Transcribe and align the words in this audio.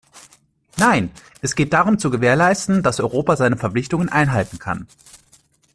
Nein, 0.77 1.11
es 1.41 1.53
geht 1.55 1.73
darum 1.73 1.99
zu 1.99 2.09
gewährleisten, 2.09 2.81
dass 2.81 2.99
Europa 2.99 3.35
seine 3.35 3.55
Verpflichtungen 3.55 4.09
einhalten 4.09 4.57
kann. 4.57 4.87